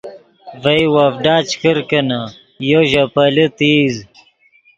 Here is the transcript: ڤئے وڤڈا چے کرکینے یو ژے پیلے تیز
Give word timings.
ڤئے 0.63 0.83
وڤڈا 0.93 1.35
چے 1.49 1.55
کرکینے 1.61 2.21
یو 2.69 2.81
ژے 2.89 3.03
پیلے 3.13 3.45
تیز 3.57 3.93